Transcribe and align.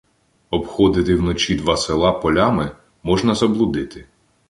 Обходити 0.49 1.15
вночі 1.15 1.55
два 1.55 1.77
села 1.77 2.11
полями— 2.11 2.71
можна 3.03 3.35
заблудити. 3.35 4.05